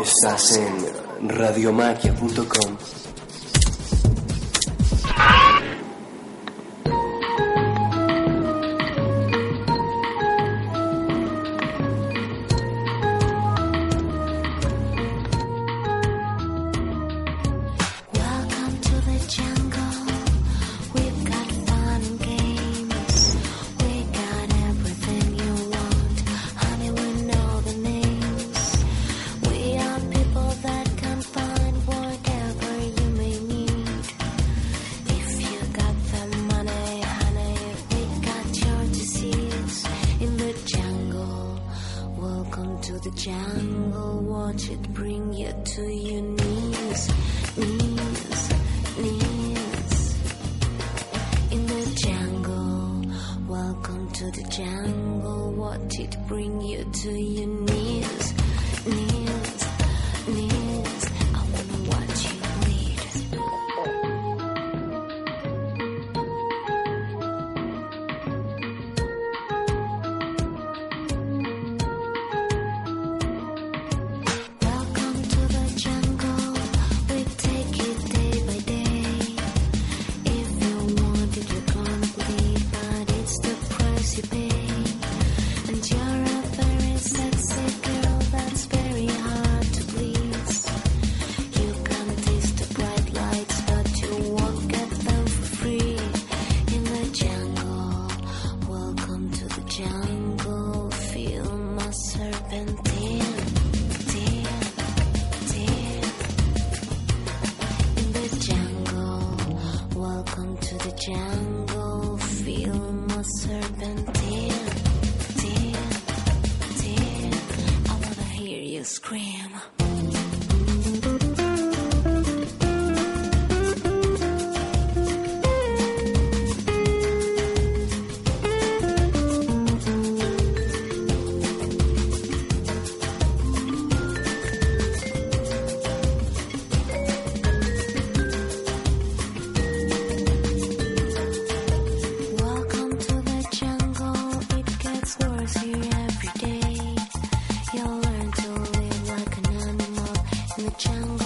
[0.00, 3.09] Estás en radiomaquia.com.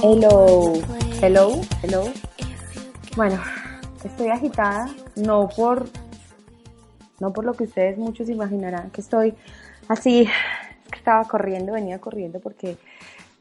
[0.07, 0.75] Hello,
[1.23, 2.05] hello, hello.
[3.17, 3.41] Bueno,
[4.05, 5.87] estoy agitada, no por,
[7.21, 9.33] no por lo que ustedes muchos imaginarán que estoy
[9.89, 10.29] así,
[10.91, 12.77] que estaba corriendo, venía corriendo porque,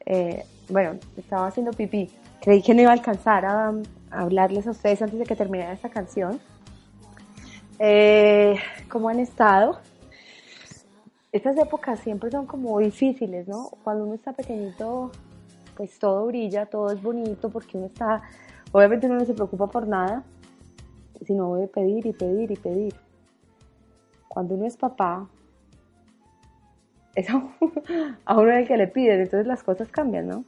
[0.06, 2.10] eh, bueno, estaba haciendo pipí.
[2.40, 5.74] Creí que no iba a alcanzar a, a hablarles a ustedes antes de que terminara
[5.74, 6.40] esta canción.
[7.78, 8.56] Eh,
[8.88, 9.80] ¿Cómo han estado?
[11.30, 13.68] Estas épocas siempre son como difíciles, ¿no?
[13.82, 15.10] Cuando uno está pequeñito,
[15.76, 18.22] pues todo brilla, todo es bonito porque uno está,
[18.72, 20.24] obviamente uno no se preocupa por nada,
[21.24, 22.94] sino de pedir y pedir y pedir.
[24.28, 25.28] Cuando uno es papá,
[27.14, 27.28] es
[28.24, 30.44] a uno, el que le piden, entonces las cosas cambian, ¿no?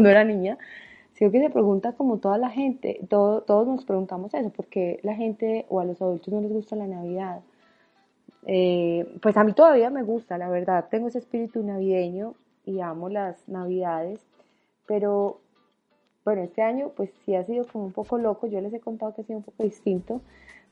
[0.00, 0.56] Cuando era niña,
[1.12, 5.14] sino que se pregunta como toda la gente, todo- todos nos preguntamos eso, porque la
[5.14, 7.40] gente o a los adultos no les gusta la Navidad.
[8.46, 12.32] Eh, pues a mí todavía me gusta, la verdad, tengo ese espíritu navideño
[12.64, 14.20] y amo las Navidades,
[14.86, 15.40] pero
[16.24, 19.12] bueno, este año pues sí ha sido como un poco loco, yo les he contado
[19.14, 20.22] que ha sido un poco distinto,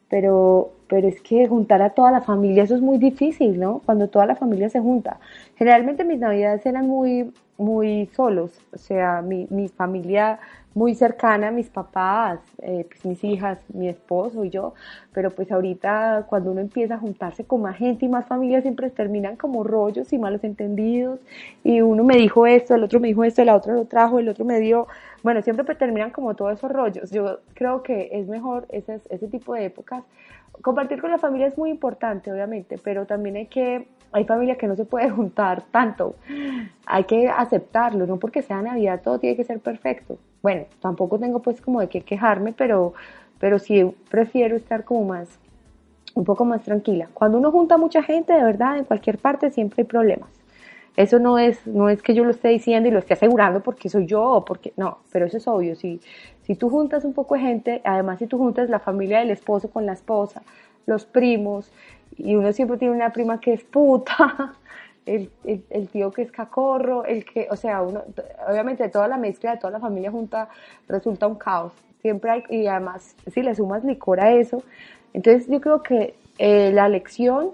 [0.09, 3.83] pero, pero es que juntar a toda la familia, eso es muy difícil, ¿no?
[3.85, 5.21] Cuando toda la familia se junta.
[5.57, 10.39] Generalmente mis navidades eran muy, muy solos, o sea, mi, mi familia
[10.75, 14.75] muy cercana, mis papás, eh, pues mis hijas, mi esposo y yo,
[15.13, 18.89] pero pues ahorita cuando uno empieza a juntarse con más gente y más familias siempre
[18.91, 21.19] terminan como rollos y malos entendidos
[21.65, 24.29] y uno me dijo esto, el otro me dijo esto, el otro lo trajo, el
[24.29, 24.87] otro me dio,
[25.25, 27.11] bueno, siempre pues terminan como todos esos rollos.
[27.11, 30.05] Yo creo que es mejor ese, ese tipo de épocas.
[30.63, 34.67] Compartir con la familia es muy importante, obviamente, pero también hay que hay familias que
[34.67, 36.17] no se puede juntar tanto.
[36.87, 40.19] Hay que aceptarlo, no porque sea Navidad todo tiene que ser perfecto.
[40.43, 42.95] Bueno, tampoco tengo pues como de qué quejarme, pero,
[43.39, 45.29] pero sí prefiero estar como más,
[46.15, 47.09] un poco más tranquila.
[47.13, 50.31] Cuando uno junta mucha gente, de verdad, en cualquier parte siempre hay problemas.
[50.97, 53.89] Eso no es, no es que yo lo esté diciendo y lo esté asegurando porque
[53.89, 55.77] soy yo o porque, no, pero eso es obvio.
[55.77, 56.01] Si,
[56.43, 59.71] si tú juntas un poco de gente, además si tú juntas la familia del esposo
[59.71, 60.43] con la esposa,
[60.89, 61.71] los primos,
[62.17, 64.55] y uno siempre tiene una prima que es puta,
[65.07, 68.03] el, el, tío que es cacorro, el que, o sea, uno,
[68.49, 70.49] obviamente toda la mezcla de toda la familia junta
[70.89, 71.73] resulta un caos.
[72.01, 74.63] Siempre hay, y además, si le sumas licor a eso,
[75.13, 77.51] entonces yo creo que eh, la lección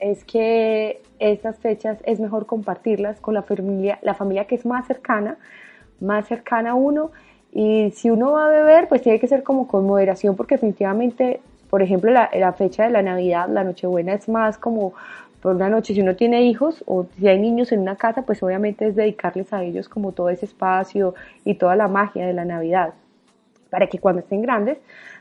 [0.00, 4.86] es que estas fechas es mejor compartirlas con la familia, la familia que es más
[4.86, 5.38] cercana,
[6.00, 7.12] más cercana a uno,
[7.52, 11.40] y si uno va a beber, pues tiene que ser como con moderación, porque definitivamente
[11.74, 14.94] por ejemplo, la, fecha de la Navidad, la Nochebuena es más como
[15.40, 18.40] por una noche, si uno tiene hijos o si hay niños en una casa, pues
[18.44, 22.44] obviamente es dedicarles a ellos como todo ese espacio y toda la magia de la
[22.44, 22.94] Navidad,
[23.70, 24.78] para que cuando estén grandes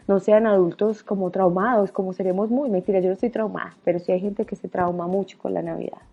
[0.08, 4.12] no sean adultos como traumados, como seremos muy, mentira, yo no estoy traumada, pero sí
[4.12, 6.04] hay gente que se trauma mucho con la Navidad.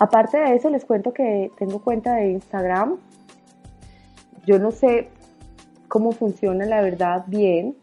[0.00, 2.96] Aparte de eso, les cuento que tengo cuenta de Instagram.
[4.46, 5.08] Yo no sé
[5.88, 7.76] cómo funciona, la verdad, bien.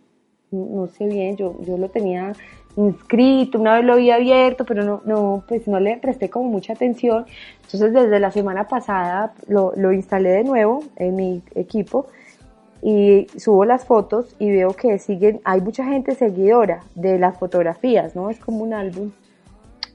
[0.49, 2.33] No sé bien, yo, yo lo tenía
[2.75, 6.73] inscrito, una vez lo había abierto, pero no, no, pues no le presté como mucha
[6.73, 7.27] atención.
[7.63, 12.07] Entonces, desde la semana pasada lo, lo instalé de nuevo en mi equipo
[12.81, 18.15] y subo las fotos y veo que siguen, hay mucha gente seguidora de las fotografías,
[18.15, 18.31] ¿no?
[18.31, 19.11] Es como un álbum,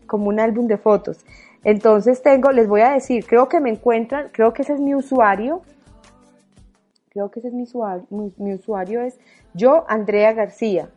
[0.06, 1.24] como un álbum de fotos.
[1.64, 4.94] Entonces tengo, les voy a decir, creo que me encuentran, creo que ese es mi
[4.94, 5.62] usuario.
[7.10, 8.06] Creo que ese es mi usuario.
[8.10, 9.18] Mi, usuario es
[9.54, 10.90] yo, Andrea García.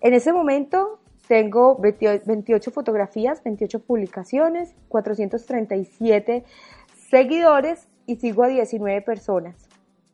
[0.00, 6.44] En ese momento tengo 28 fotografías, 28 publicaciones, 437
[7.10, 9.56] seguidores y sigo a 19 personas.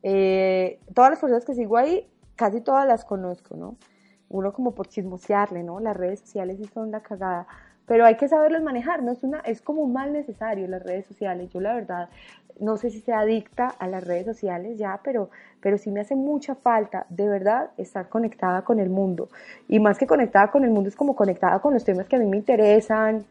[0.01, 3.77] Eh, todas las personas que sigo ahí, casi todas las conozco, ¿no?
[4.29, 5.79] Uno como por chismosearle, ¿no?
[5.79, 7.47] Las redes sociales son la cagada
[7.85, 11.05] pero hay que saberlos manejar, no es una, es como un mal necesario las redes
[11.05, 11.49] sociales.
[11.51, 12.09] Yo la verdad
[12.59, 15.29] no sé si sea adicta a las redes sociales ya, pero,
[15.61, 19.29] pero sí me hace mucha falta, de verdad, estar conectada con el mundo.
[19.67, 22.19] Y más que conectada con el mundo, es como conectada con los temas que a
[22.19, 23.25] mí me interesan.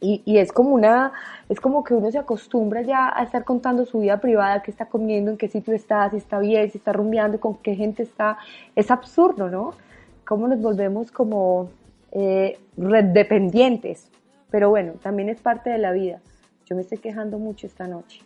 [0.00, 1.12] Y, y es como una,
[1.48, 4.86] es como que uno se acostumbra ya a estar contando su vida privada, qué está
[4.86, 8.36] comiendo, en qué sitio está, si está bien, si está rumbeando, con qué gente está.
[8.76, 9.72] Es absurdo, ¿no?
[10.26, 11.70] Cómo nos volvemos como
[12.14, 14.10] eh, dependientes.
[14.50, 16.20] Pero bueno, también es parte de la vida.
[16.64, 18.22] Yo me estoy quejando mucho esta noche.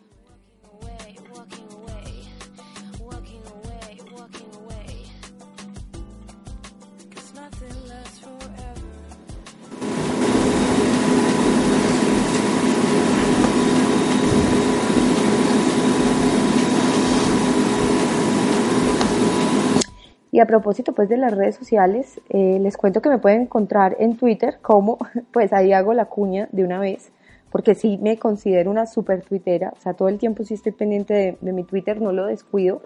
[20.39, 23.97] Y a propósito pues de las redes sociales, eh, les cuento que me pueden encontrar
[23.99, 24.97] en Twitter como,
[25.33, 27.11] pues ahí hago la cuña de una vez,
[27.51, 31.37] porque sí me considero una super tuitera, o sea, todo el tiempo sí estoy pendiente
[31.41, 32.83] de, mi Twitter, no lo descuido,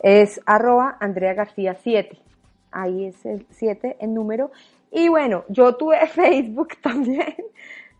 [0.00, 2.18] es arroba Andrea García 7,
[2.70, 4.50] ahí es el 7 en número.
[4.90, 7.36] Y bueno, yo tuve Facebook también,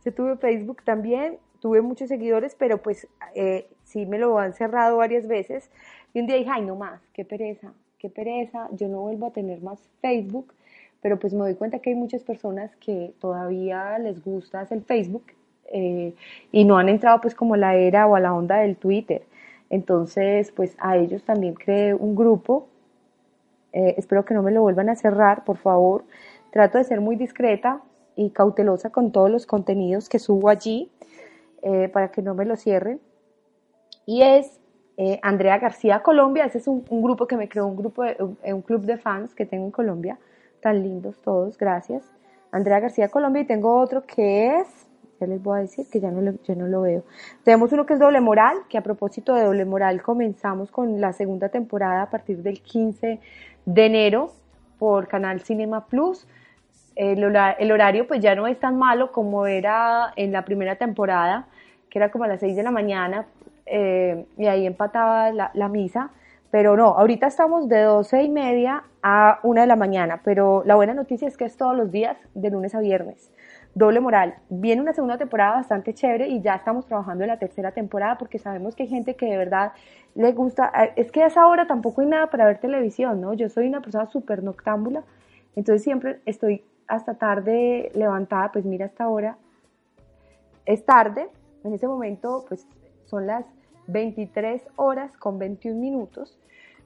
[0.03, 4.97] yo tuve Facebook también, tuve muchos seguidores, pero pues eh, sí me lo han cerrado
[4.97, 5.71] varias veces.
[6.15, 9.33] Y un día dije, ay, no más, qué pereza, qué pereza, yo no vuelvo a
[9.33, 10.55] tener más Facebook,
[11.01, 15.25] pero pues me doy cuenta que hay muchas personas que todavía les gusta el Facebook
[15.71, 16.15] eh,
[16.51, 19.23] y no han entrado pues como a la era o a la onda del Twitter.
[19.71, 22.69] Entonces, pues a ellos también creé un grupo.
[23.73, 26.05] Eh, espero que no me lo vuelvan a cerrar, por favor.
[26.53, 27.83] Trato de ser muy discreta
[28.17, 30.91] y cautelosa con todos los contenidos que subo allí
[31.63, 33.01] eh, para que no me lo cierren.
[34.07, 34.59] Y es
[34.99, 38.37] eh, Andrea García Colombia, ese es un, grupo que me creó, un grupo, de, un,
[38.43, 40.19] un club de fans que tengo en Colombia,
[40.61, 42.03] tan lindos todos, gracias.
[42.51, 44.87] Andrea García Colombia y tengo otro que es
[45.21, 47.05] Ya les voy a decir que ya no lo, no lo veo.
[47.45, 51.13] Tenemos uno que es Doble Moral, que a propósito de Doble Moral comenzamos con la
[51.13, 53.21] segunda temporada a partir del 15
[53.67, 54.33] de enero
[54.81, 56.27] por Canal Cinema Plus.
[56.97, 57.23] El
[57.71, 61.47] horario pues ya no es tan malo como era en la primera temporada,
[61.91, 63.27] que era como a las 6 de la mañana,
[63.71, 66.11] eh, y ahí empataba la, misa.
[66.51, 70.77] Pero no, ahorita estamos de 12 y media a 1 de la mañana, pero la
[70.77, 73.31] buena noticia es que es todos los días, de lunes a viernes.
[73.75, 74.35] Doble moral.
[74.49, 78.39] Viene una segunda temporada bastante chévere y ya estamos trabajando en la tercera temporada porque
[78.39, 79.73] sabemos que hay gente que de verdad
[80.15, 80.73] le gusta.
[80.97, 83.35] Es que a esa hora tampoco hay nada para ver televisión, ¿no?
[83.35, 85.03] Yo soy una persona súper noctámbula,
[85.55, 89.37] entonces siempre estoy hasta tarde levantada, pues mira, hasta ahora
[90.65, 91.29] es tarde,
[91.65, 92.67] en ese momento pues
[93.05, 93.47] son las
[93.89, 96.39] 23 horas con 21 minutos.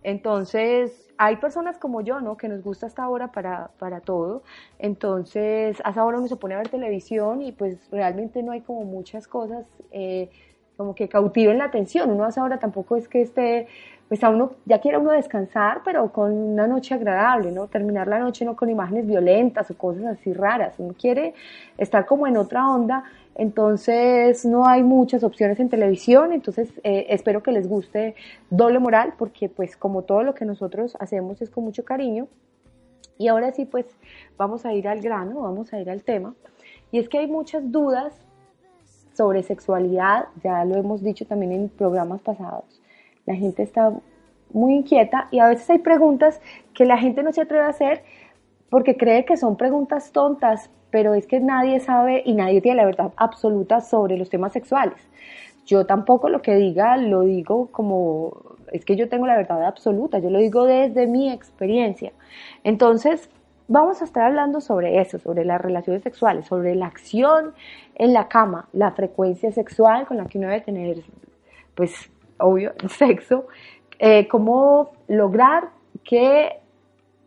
[0.03, 2.37] Entonces, hay personas como yo, ¿no?
[2.37, 4.43] Que nos gusta esta hora para, para todo.
[4.79, 8.63] Entonces, a esa hora uno se pone a ver televisión y pues realmente no hay
[8.63, 10.31] como muchas cosas eh,
[10.77, 12.11] como que cautiven la atención.
[12.11, 13.69] Uno a esa hora tampoco es que esté,
[14.09, 17.69] pues a uno, ya quiere uno descansar, pero con una noche agradable, ¿no?
[17.69, 20.75] Terminar la noche no con imágenes violentas o cosas así raras.
[20.79, 21.35] Uno quiere
[21.79, 23.05] estar como en otra onda.
[23.35, 28.15] Entonces no hay muchas opciones en televisión, entonces eh, espero que les guste
[28.51, 32.29] Doble Moral porque pues como todo lo que nosotros hacemos es con mucho cariño.
[33.19, 33.87] Y ahora sí pues
[34.37, 36.35] vamos a ir al grano, vamos a ir al tema.
[36.91, 38.15] Y es que hay muchas dudas
[39.15, 42.81] sobre sexualidad, ya lo hemos dicho también en programas pasados.
[43.27, 43.93] La gente está
[44.53, 46.41] muy inquieta y a veces hay preguntas
[46.75, 48.03] que la gente no se atreve a hacer
[48.73, 52.87] porque cree que son preguntas tontas, pero es que nadie sabe y nadie tiene la
[52.87, 54.97] verdad absoluta sobre los temas sexuales.
[55.67, 60.21] Yo tampoco lo que diga lo digo como, es que yo tengo la verdad absoluta,
[60.21, 62.15] yo lo digo desde mi experiencia.
[62.65, 63.29] Entonces,
[63.69, 67.53] vamos a estar hablando sobre eso, sobre las relaciones sexuales, sobre la acción
[67.97, 71.03] en la cama, la frecuencia sexual con la que uno debe tener,
[71.75, 73.49] pues, obvio, sexo,
[73.99, 75.69] eh, cómo lograr
[76.05, 76.62] que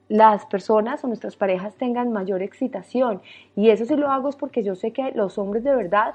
[0.08, 3.22] las personas o nuestras parejas tengan mayor excitación.
[3.56, 6.14] Y eso sí lo hago es porque yo sé que los hombres de verdad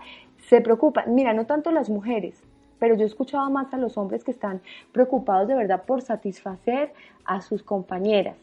[0.49, 1.15] se preocupan.
[1.15, 2.43] Mira, no tanto las mujeres,
[2.79, 4.61] pero yo he escuchado más a los hombres que están
[4.93, 6.93] preocupados de verdad por satisfacer
[7.25, 8.37] a sus compañeras.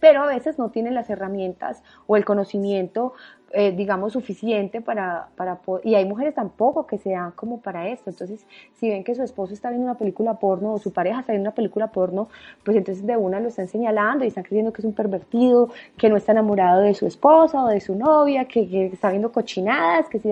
[0.00, 3.12] Pero a veces no tienen las herramientas o el conocimiento,
[3.52, 5.60] eh, digamos, suficiente para, para.
[5.82, 8.10] Y hay mujeres tampoco que se dan como para esto.
[8.10, 11.32] Entonces, si ven que su esposo está viendo una película porno o su pareja está
[11.32, 12.28] viendo una película porno,
[12.64, 16.08] pues entonces de una lo están señalando y están creyendo que es un pervertido, que
[16.08, 20.08] no está enamorado de su esposa o de su novia, que, que está viendo cochinadas,
[20.08, 20.30] que si.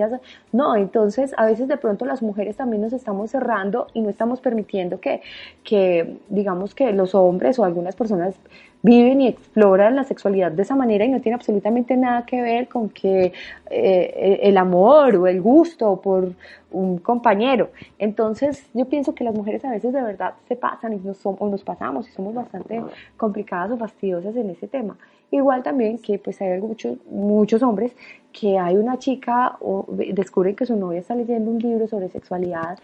[0.51, 4.39] No, entonces a veces de pronto las mujeres también nos estamos cerrando y no estamos
[4.39, 5.21] permitiendo que,
[5.63, 8.35] que digamos que los hombres o algunas personas
[8.81, 12.69] viven y exploran la sexualidad de esa manera y no tiene absolutamente nada que ver
[12.69, 16.33] con que eh, el amor o el gusto por
[16.71, 17.71] un compañero.
[17.97, 21.49] Entonces yo pienso que las mujeres a veces de verdad se pasan y nos, o
[21.49, 22.83] nos pasamos y somos bastante
[23.17, 24.97] complicadas o fastidiosas en ese tema.
[25.31, 27.95] Igual también que pues hay muchos, muchos hombres
[28.31, 32.77] que hay una chica o descubren que su novia está leyendo un libro sobre sexualidad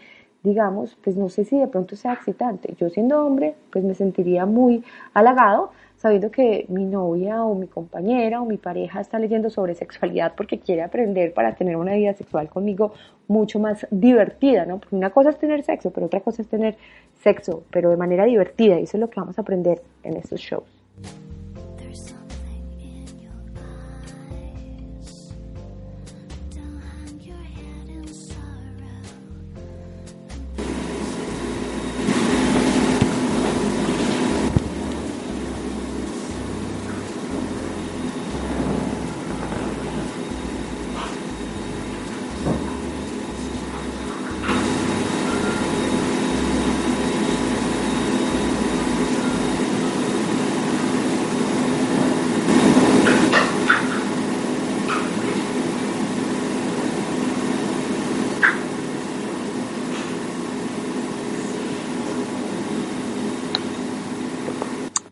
[0.45, 2.75] digamos, pues no sé si de pronto sea excitante.
[2.79, 5.71] Yo siendo hombre, pues me sentiría muy halagado
[6.05, 10.59] sabiendo que mi novia o mi compañera o mi pareja está leyendo sobre sexualidad porque
[10.59, 12.93] quiere aprender para tener una vida sexual conmigo
[13.27, 14.77] mucho más divertida, ¿no?
[14.77, 16.77] Porque una cosa es tener sexo, pero otra cosa es tener
[17.23, 20.41] sexo, pero de manera divertida, y eso es lo que vamos a aprender en estos
[20.41, 20.74] shows.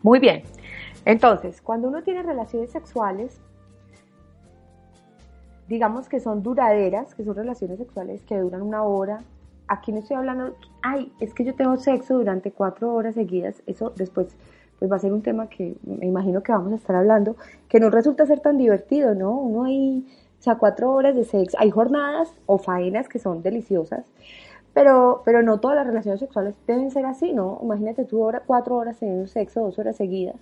[0.04, 0.42] Muy bien.
[1.06, 3.40] Entonces, cuando uno tiene relaciones sexuales,
[5.66, 9.22] digamos que son duraderas, que son relaciones sexuales que duran una hora.
[9.66, 13.62] Aquí no estoy hablando, ay, es que yo tengo sexo durante cuatro horas seguidas.
[13.66, 14.36] Eso después
[14.78, 17.36] pues va a ser un tema que me imagino que vamos a estar hablando,
[17.70, 19.30] que no resulta ser tan divertido, ¿no?
[19.30, 20.06] Uno hay,
[20.38, 24.04] o sea, cuatro horas de sexo, hay jornadas o faenas que son deliciosas,
[24.74, 27.60] pero, pero no todas las relaciones sexuales deben ser así, ¿no?
[27.62, 30.36] Imagínate tú hora, cuatro horas teniendo sexo, dos horas seguidas.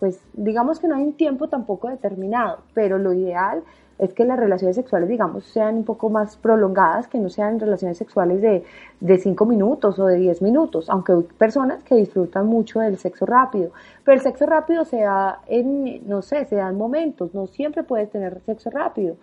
[0.00, 3.62] Pues digamos que no hay un tiempo tampoco determinado, pero lo ideal
[3.98, 7.98] es que las relaciones sexuales, digamos, sean un poco más prolongadas, que no sean relaciones
[7.98, 8.64] sexuales de,
[9.00, 13.26] de 5 minutos o de 10 minutos, aunque hay personas que disfrutan mucho del sexo
[13.26, 13.72] rápido,
[14.04, 17.82] pero el sexo rápido se da en, no sé, se da en momentos, no siempre
[17.82, 19.16] puedes tener sexo rápido.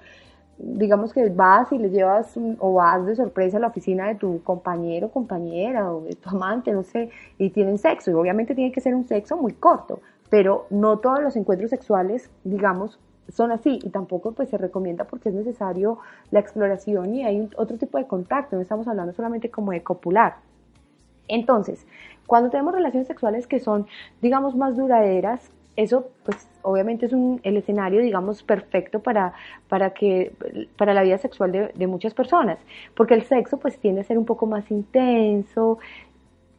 [0.58, 4.42] Digamos que vas y le llevas o vas de sorpresa a la oficina de tu
[4.44, 8.82] compañero, compañera o de tu amante, no sé, y tienen sexo, y obviamente tiene que
[8.82, 13.80] ser un sexo muy corto, pero no todos los encuentros sexuales, digamos, son así.
[13.84, 16.00] Y tampoco pues se recomienda porque es necesario
[16.32, 20.38] la exploración y hay otro tipo de contacto, no estamos hablando solamente como de copular.
[21.28, 21.86] Entonces,
[22.28, 23.88] cuando tenemos relaciones sexuales que son,
[24.22, 29.34] digamos, más duraderas, eso, pues, obviamente es un, el escenario, digamos, perfecto para,
[29.68, 30.34] para, que,
[30.78, 32.58] para la vida sexual de, muchas personas,
[32.96, 35.80] porque el sexo, pues, tiende a ser un poco más intenso,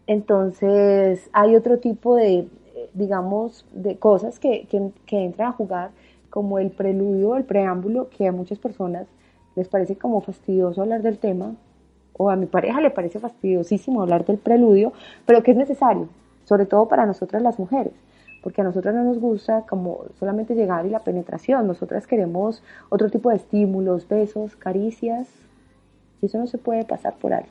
[0.06, 2.49] entonces hay otro tipo de,
[2.94, 5.90] digamos, de cosas que, que, que entran a jugar,
[6.30, 9.06] como el preludio, el preámbulo, que a muchas personas
[9.54, 11.54] les parece como fastidioso hablar del tema,
[12.12, 14.92] o a mi pareja le parece fastidiosísimo hablar del preludio,
[15.25, 16.08] pero que es necesario,
[16.44, 17.92] sobre todo para nosotras las mujeres,
[18.47, 23.11] porque a nosotras no nos gusta como solamente llegar y la penetración, nosotras queremos otro
[23.11, 25.26] tipo de estímulos, besos, caricias,
[26.23, 27.50] y eso no se puede pasar por alto.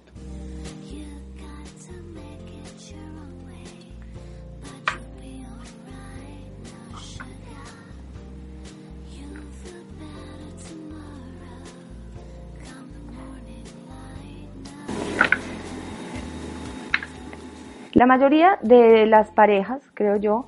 [17.92, 20.48] La mayoría de las parejas, creo yo,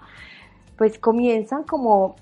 [0.78, 2.16] pues comienzan como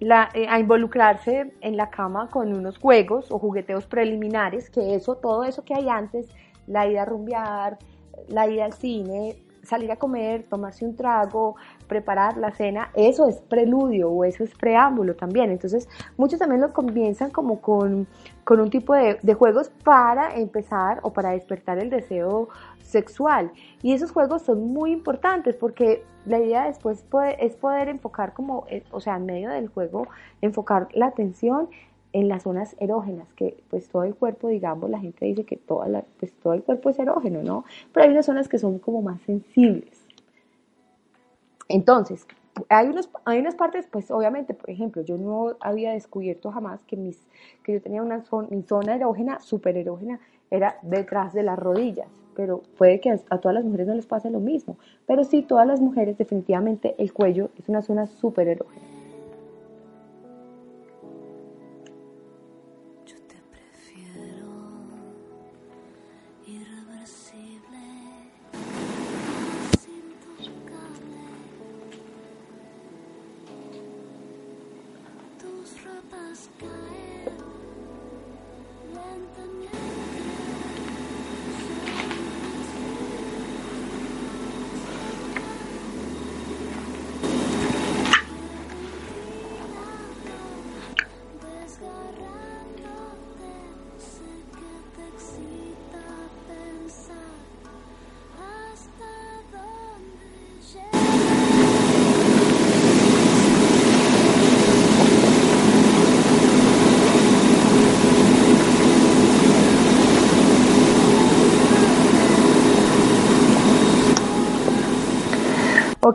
[0.00, 5.44] eh, a involucrarse en la cama con unos juegos o jugueteos preliminares, que eso, todo
[5.44, 6.28] eso que hay antes,
[6.66, 7.78] la ida a rumbear,
[8.28, 13.40] la ida al cine, salir a comer, tomarse un trago, preparar la cena, eso es
[13.40, 15.50] preludio o eso es preámbulo también.
[15.50, 18.06] Entonces, muchos también lo comienzan como con,
[18.44, 22.48] con un tipo de, de juegos para empezar o para despertar el deseo
[22.82, 23.52] sexual.
[23.82, 28.64] Y esos juegos son muy importantes porque la idea después puede- es poder enfocar como,
[28.68, 30.06] eh, o sea, en medio del juego,
[30.42, 31.68] enfocar la atención
[32.12, 35.88] en las zonas erógenas, que pues todo el cuerpo, digamos, la gente dice que toda
[35.88, 37.64] la, pues, todo el cuerpo es erógeno, ¿no?
[37.92, 40.06] Pero hay unas zonas que son como más sensibles.
[41.68, 42.26] Entonces,
[42.68, 46.96] hay, unos, hay unas partes, pues obviamente, por ejemplo, yo no había descubierto jamás que,
[46.96, 47.28] mis,
[47.62, 50.18] que yo tenía una zona, mi zona erógena, súper erógena,
[50.50, 54.06] era detrás de las rodillas, pero puede que a, a todas las mujeres no les
[54.06, 58.48] pase lo mismo, pero sí, todas las mujeres definitivamente el cuello es una zona súper
[58.48, 58.89] erógena.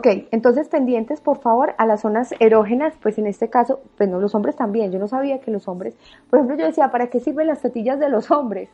[0.06, 4.20] Ok, entonces pendientes por favor a las zonas erógenas, pues en este caso, pues no,
[4.20, 5.96] los hombres también, yo no sabía que los hombres,
[6.30, 8.68] por ejemplo yo decía, ¿para qué sirven las tetillas de los hombres?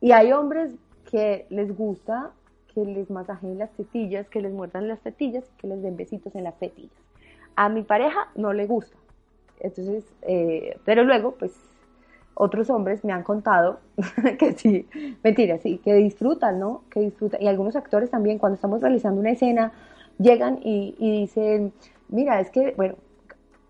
[0.00, 0.72] Y hay hombres
[1.10, 2.30] que les gusta
[2.72, 6.44] que les masajeen las tetillas, que les muerdan las tetillas, que les den besitos en
[6.44, 6.96] las tetillas.
[7.56, 8.96] A mi pareja no le gusta,
[9.60, 11.52] entonces, eh, pero luego pues
[12.32, 13.80] otros hombres me han contado
[14.38, 14.88] que sí,
[15.22, 16.84] mentira, sí, que disfrutan, ¿no?
[16.88, 17.42] Que disfrutan.
[17.42, 19.72] Y algunos actores también, cuando estamos realizando una escena,
[20.18, 21.72] llegan y, y dicen,
[22.08, 22.96] mira, es que, bueno,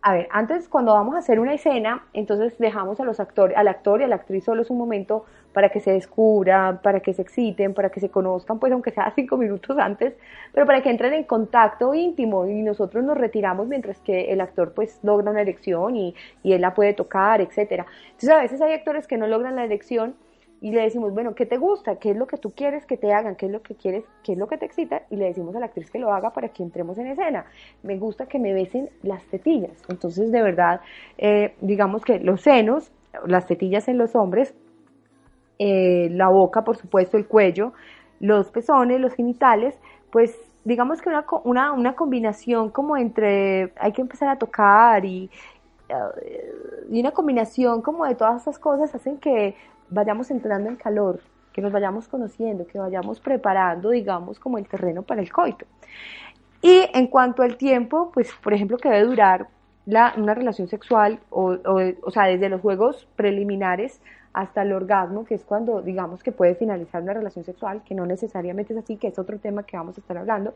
[0.07, 3.69] a ver, antes cuando vamos a hacer una escena, entonces dejamos a los actores, al
[3.69, 7.23] actor y a la actriz solos un momento para que se descubran, para que se
[7.23, 10.13] exciten, para que se conozcan, pues aunque sea cinco minutos antes,
[10.53, 14.75] pero para que entren en contacto íntimo y nosotros nos retiramos mientras que el actor
[14.75, 17.87] pues logra una erección y, y él la puede tocar, etcétera.
[18.09, 20.17] Entonces a veces hay actores que no logran la erección
[20.61, 21.97] y le decimos, bueno, ¿qué te gusta?
[21.97, 23.37] ¿Qué es lo que tú quieres que te hagan?
[23.37, 24.05] ¿Qué es lo que quieres?
[24.23, 25.03] ¿Qué es lo que te excita?
[25.11, 27.45] Y le decimos a la actriz que lo haga para que entremos en escena.
[27.83, 29.83] Me gusta que me besen las tetillas.
[29.89, 30.81] Entonces, de verdad,
[31.19, 32.91] eh, digamos que los senos,
[33.27, 34.55] las tetillas en los hombres,
[35.59, 37.73] eh, la boca, por supuesto, el cuello,
[38.21, 39.79] los pezones, los genitales,
[40.11, 45.31] pues digamos que una, una, una combinación como entre hay que empezar a tocar y,
[45.89, 46.53] eh,
[46.91, 49.55] y una combinación como de todas estas cosas hacen que
[49.91, 51.21] vayamos entrando en calor,
[51.53, 55.67] que nos vayamos conociendo, que vayamos preparando, digamos, como el terreno para el coito.
[56.61, 59.49] Y en cuanto al tiempo, pues, por ejemplo, que debe durar
[59.87, 64.01] la, una relación sexual, o, o, o sea, desde los juegos preliminares
[64.35, 68.05] hasta el orgasmo, que es cuando digamos que puede finalizar una relación sexual, que no
[68.05, 70.55] necesariamente es así, que es otro tema que vamos a estar hablando,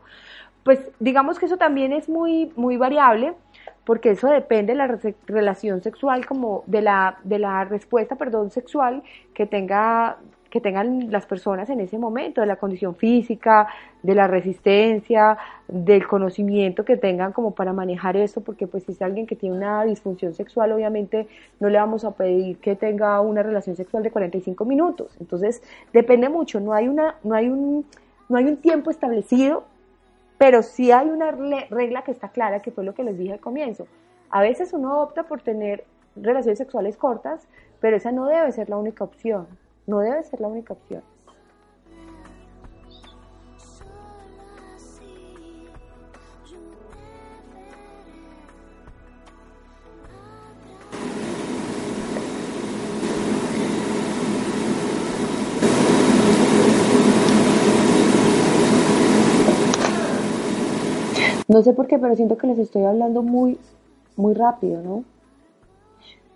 [0.63, 3.33] pues digamos que eso también es muy, muy variable,
[3.85, 8.51] porque eso depende de la re- relación sexual, como de la, de la respuesta, perdón,
[8.51, 9.01] sexual
[9.33, 10.17] que tenga
[10.49, 13.67] que tengan las personas en ese momento, de la condición física,
[14.01, 19.01] de la resistencia, del conocimiento que tengan como para manejar esto, porque pues si es
[19.01, 21.27] alguien que tiene una disfunción sexual, obviamente
[21.59, 25.15] no le vamos a pedir que tenga una relación sexual de 45 minutos.
[25.19, 25.61] Entonces,
[25.93, 27.85] depende mucho, no hay una, no hay un,
[28.27, 29.63] no hay un tiempo establecido,
[30.37, 33.39] pero sí hay una regla que está clara, que fue lo que les dije al
[33.39, 33.87] comienzo.
[34.29, 35.83] A veces uno opta por tener
[36.15, 37.47] relaciones sexuales cortas,
[37.79, 39.47] pero esa no debe ser la única opción.
[39.89, 41.01] No debe ser la única opción.
[61.47, 63.57] No sé por qué, pero siento que les estoy hablando muy,
[64.15, 65.03] muy rápido, ¿no?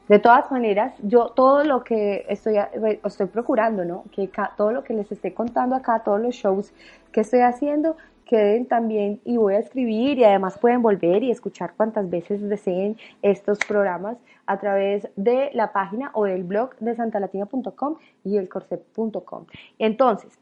[0.08, 2.58] De todas maneras, yo todo lo que estoy,
[3.04, 4.04] estoy procurando, ¿no?
[4.12, 6.74] Que todo lo que les esté contando acá, todos los shows
[7.14, 11.74] que estoy haciendo, queden también y voy a escribir y además pueden volver y escuchar
[11.76, 17.96] cuantas veces deseen estos programas a través de la página o del blog de santalatina.com
[18.24, 19.46] y elcorset.com.
[19.80, 20.38] Entonces,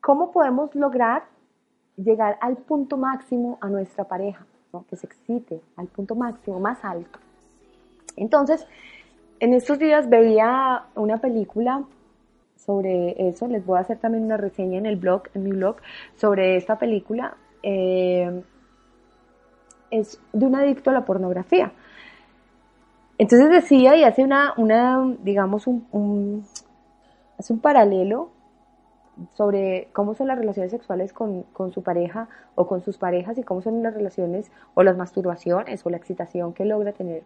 [0.00, 1.24] ¿cómo podemos lograr
[1.96, 4.44] llegar al punto máximo a nuestra pareja?
[4.72, 4.84] ¿no?
[4.88, 7.18] Que se excite al punto máximo, más alto.
[8.16, 8.66] Entonces,
[9.40, 11.84] en estos días veía una película
[12.56, 15.76] sobre eso, les voy a hacer también una reseña en el blog, en mi blog,
[16.14, 17.36] sobre esta película.
[17.62, 18.42] Eh,
[19.90, 21.72] es de un adicto a la pornografía.
[23.18, 26.44] Entonces decía y hace una, una digamos, un,
[27.38, 28.30] hace un paralelo
[29.34, 33.42] sobre cómo son las relaciones sexuales con, con su pareja o con sus parejas y
[33.42, 37.22] cómo son las relaciones o las masturbaciones o la excitación que logra tener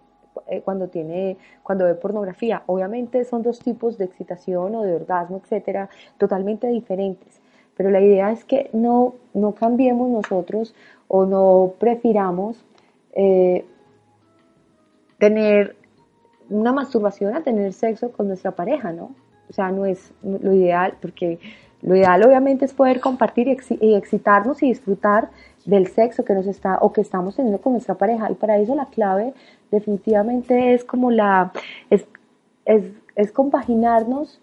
[0.47, 2.63] eh, cuando tiene cuando ve pornografía.
[2.67, 5.89] Obviamente son dos tipos de excitación o de orgasmo, etcétera,
[6.19, 7.41] totalmente diferentes.
[7.77, 10.75] Pero la idea es que no, no cambiemos nosotros
[11.09, 12.65] o no prefiramos
[13.13, 13.65] eh,
[15.19, 15.77] tener
[16.49, 19.15] una masturbación a tener sexo con nuestra pareja, ¿no?
[19.49, 21.39] O sea, no es lo ideal, porque
[21.83, 25.31] lo ideal obviamente es poder compartir y, excitarnos y disfrutar
[25.65, 28.31] del sexo que nos está o que estamos teniendo con nuestra pareja.
[28.31, 29.35] Y para eso la clave
[29.71, 31.53] definitivamente es como la,
[31.91, 32.07] es,
[32.65, 32.85] es,
[33.17, 34.41] es compaginarnos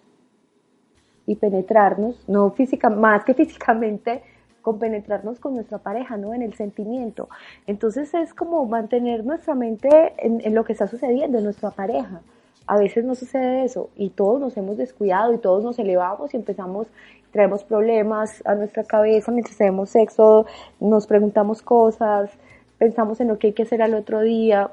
[1.26, 4.22] y penetrarnos, no física, más que físicamente,
[4.62, 6.34] con penetrarnos con nuestra pareja, ¿no?
[6.34, 7.28] En el sentimiento.
[7.66, 12.20] Entonces es como mantener nuestra mente en, en lo que está sucediendo en nuestra pareja.
[12.68, 16.36] A veces no sucede eso y todos nos hemos descuidado y todos nos elevamos y
[16.36, 16.86] empezamos,
[17.32, 20.46] traemos problemas a nuestra cabeza mientras tenemos sexo,
[20.78, 22.30] nos preguntamos cosas,
[22.76, 24.70] pensamos en lo que hay que hacer al otro día,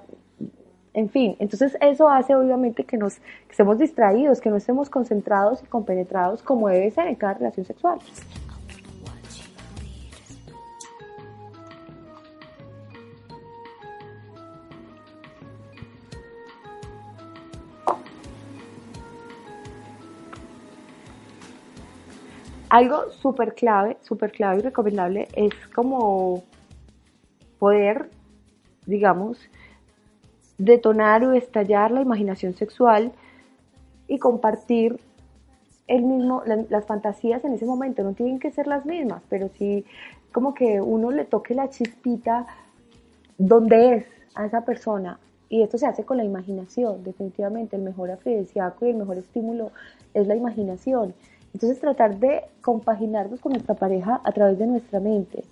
[0.94, 5.64] en fin, entonces eso hace obviamente que nos que estemos distraídos, que no estemos concentrados
[5.64, 8.00] y compenetrados como debe ser en cada relación sexual.
[22.76, 26.44] Algo súper clave, súper clave y recomendable es como
[27.58, 28.10] poder,
[28.86, 29.38] digamos,
[30.58, 33.14] detonar o estallar la imaginación sexual
[34.10, 35.00] y compartir
[35.88, 38.04] el mismo, la- las fantasías en ese momento.
[38.04, 39.86] No tienen que ser las mismas, pero sí
[40.34, 42.46] como que uno le toque la chispita
[43.38, 45.18] donde es a esa persona.
[45.48, 47.78] Y esto se hace con la imaginación, definitivamente.
[47.78, 49.72] El mejor afrodisíaco y el mejor estímulo
[50.14, 51.14] es la imaginación.
[51.56, 55.46] Entonces tratar de compaginarnos con nuestra pareja a través de nuestra mente,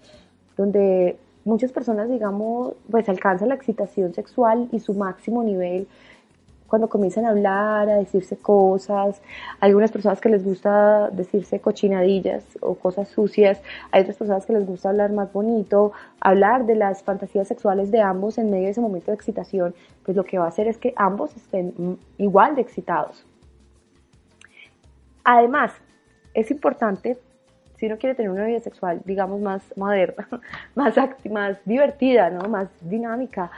[0.57, 5.87] donde muchas personas, digamos, pues alcanzan la excitación sexual y su máximo nivel
[6.67, 9.21] cuando comienzan a hablar, a decirse cosas,
[9.61, 13.61] algunas personas que les gusta decirse cochinadillas o cosas sucias,
[13.91, 18.01] hay otras personas que les gusta hablar más bonito, hablar de las fantasías sexuales de
[18.01, 20.77] ambos en medio de ese momento de excitación, pues lo que va a hacer es
[20.77, 23.25] que ambos estén mm, igual de excitados.
[25.23, 25.71] Además,
[26.33, 27.17] es importante,
[27.77, 30.27] si uno quiere tener una vida sexual, digamos, más moderna,
[30.75, 30.95] más,
[31.29, 32.47] más divertida, ¿no?
[32.49, 33.51] más dinámica,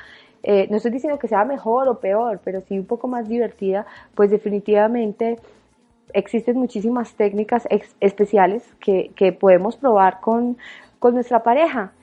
[0.44, 3.86] eh, no estoy diciendo que sea mejor o peor, pero sí un poco más divertida,
[4.14, 5.40] pues definitivamente
[6.14, 7.68] existen muchísimas técnicas
[8.00, 10.58] especiales que, que podemos probar con,
[11.00, 11.94] con nuestra pareja.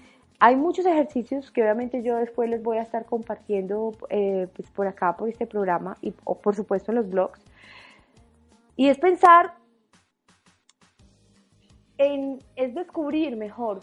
[0.41, 4.89] Hay muchos ejercicios que obviamente yo después les voy a estar compartiendo eh, pues por
[4.89, 7.41] acá, por este programa y o por supuesto en los blogs.
[8.75, 9.53] Y es pensar
[12.03, 13.81] en, es descubrir mejor.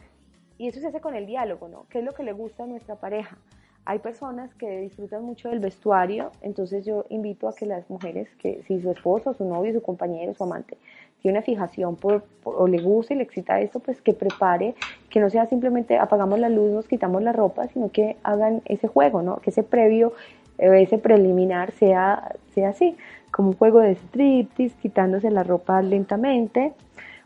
[0.57, 1.85] Y eso se hace con el diálogo, ¿no?
[1.89, 3.37] ¿Qué es lo que le gusta a nuestra pareja?
[3.85, 8.61] Hay personas que disfrutan mucho del vestuario, entonces yo invito a que las mujeres, que
[8.67, 10.77] si su esposo, su novio, su compañero, su amante,
[11.21, 14.75] tiene una fijación por, o le gusta y le excita esto, pues que prepare,
[15.09, 18.87] que no sea simplemente apagamos la luz, nos quitamos la ropa, sino que hagan ese
[18.87, 19.37] juego, ¿no?
[19.37, 20.13] Que ese previo,
[20.57, 22.95] eh, ese preliminar sea, sea así,
[23.31, 26.73] como un juego de striptease, quitándose la ropa lentamente,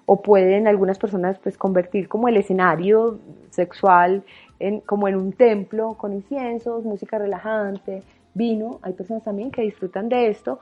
[0.06, 4.24] o pueden algunas personas pues convertir como el escenario sexual
[4.60, 10.10] en, como en un templo con inciensos, música relajante, vino, hay personas también que disfrutan
[10.10, 10.60] de esto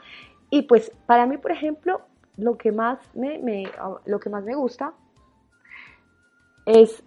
[0.50, 2.02] y pues para mí por ejemplo
[2.38, 3.40] lo que más me,
[4.06, 4.94] lo que más me gusta
[6.66, 7.04] es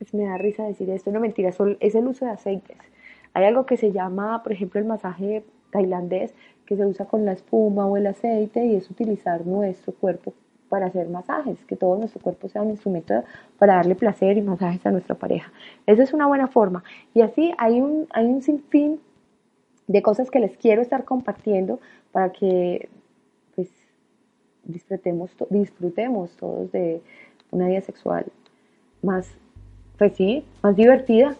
[0.00, 2.78] es- me da risa decir esto, no mentira, es el uso de aceites.
[3.34, 6.34] Hay algo que se llama, por ejemplo, el masaje tailandés,
[6.70, 10.32] que se usa con la espuma o el aceite y es utilizar nuestro cuerpo
[10.68, 13.24] para hacer masajes, que todo nuestro cuerpo sea un instrumento
[13.58, 15.50] para darle placer y masajes a nuestra pareja.
[15.84, 16.84] Esa es una buena forma.
[17.12, 19.00] Y así hay un, hay un sinfín
[19.88, 21.80] de cosas que les quiero estar compartiendo
[22.12, 22.88] para que
[23.56, 23.68] pues
[24.62, 27.02] disfrutemos, disfrutemos todos de
[27.50, 28.26] una vida sexual
[29.02, 29.28] más,
[29.98, 31.34] pues sí, más divertida,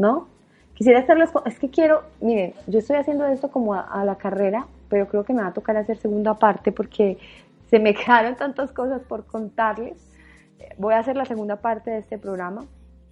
[0.00, 0.26] ¿no?
[0.74, 4.16] Quisiera hacerles, co- es que quiero, miren, yo estoy haciendo esto como a, a la
[4.16, 7.18] carrera, pero creo que me va a tocar hacer segunda parte porque
[7.70, 9.96] se me quedaron tantas cosas por contarles.
[10.78, 12.64] Voy a hacer la segunda parte de este programa.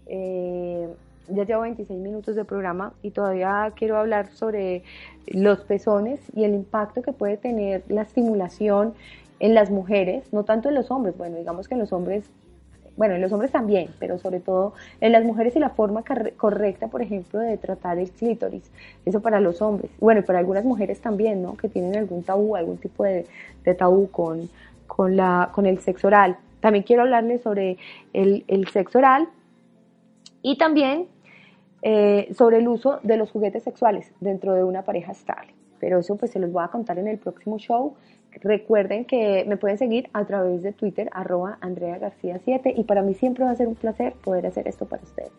[0.07, 0.89] Eh,
[1.29, 4.83] ya llevo 26 minutos de programa y todavía quiero hablar sobre
[5.29, 8.95] los pezones y el impacto que puede tener la estimulación
[9.39, 12.25] en las mujeres, no tanto en los hombres, bueno, digamos que en los hombres
[12.97, 16.05] bueno, en los hombres también, pero sobre todo en las mujeres y la forma
[16.37, 18.71] correcta, por ejemplo, de tratar el clítoris.
[19.05, 19.91] Eso para los hombres.
[19.99, 21.57] Bueno, y para algunas mujeres también, ¿no?
[21.57, 23.27] Que tienen algún tabú, algún tipo de,
[23.65, 24.49] de tabú con,
[24.87, 26.37] con, la, con el sexo oral.
[26.61, 27.79] También quiero hablarles sobre
[28.13, 29.29] el, el sexo oral
[30.43, 31.07] y también
[31.83, 35.55] eh, sobre el uso de los juguetes sexuales dentro de una pareja estable.
[35.81, 37.95] Pero eso pues se los voy a contar en el próximo show.
[38.41, 43.03] Recuerden que me pueden seguir a través de Twitter, arroba Andrea García 7 y para
[43.03, 45.33] mí siempre va a ser un placer poder hacer esto para ustedes.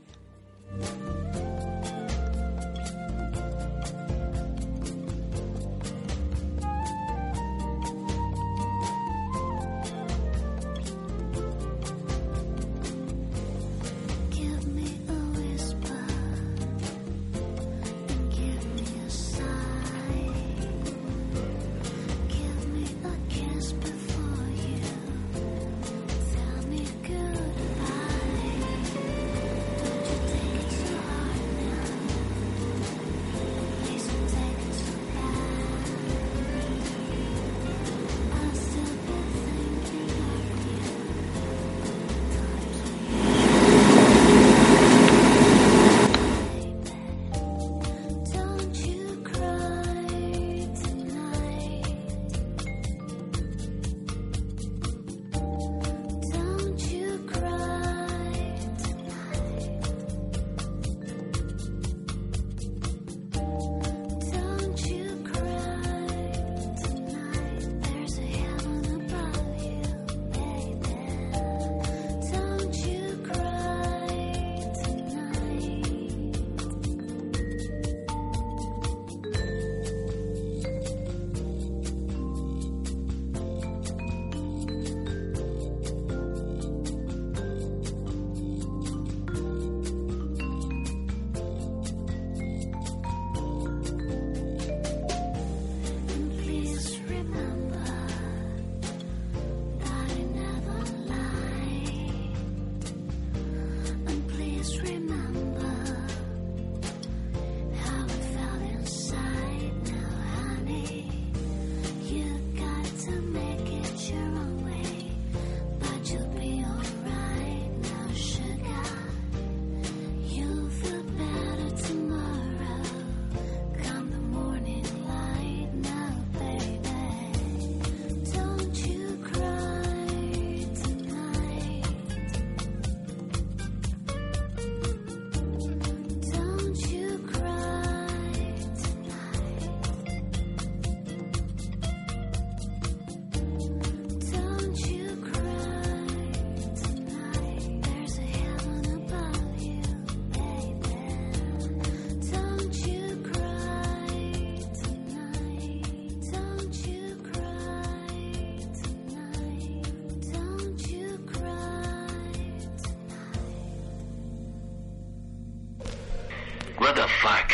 [167.04, 167.52] The fuck?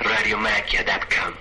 [0.00, 1.37] Radiomachia.com